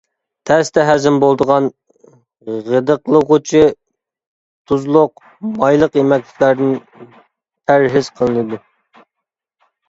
[0.49, 1.67] تەستە ھەزىم بولىدىغان،
[2.69, 3.61] غىدىقلىغۇچى،
[4.71, 5.23] تۇزلۇق،
[5.61, 6.73] مايلىق يېمەكلىكلەردىن
[7.05, 8.61] پەرھىز قىلىنىدۇ.